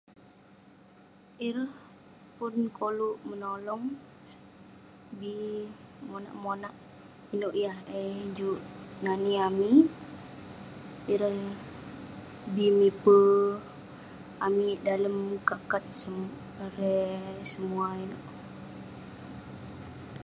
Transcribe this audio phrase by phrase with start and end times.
[1.47, 1.73] Ireh
[2.37, 3.83] pun koluk menolong,
[5.19, 5.33] bi
[6.09, 6.75] monak monak
[7.33, 8.59] inouk yah eh juk
[9.03, 9.87] nani amik.
[11.13, 11.41] Ireh
[12.53, 13.27] bi miper
[14.47, 15.17] amik dalem
[15.47, 18.23] kat kat se-erei semua inouk.